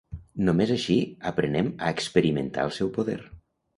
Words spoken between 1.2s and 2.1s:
aprenem a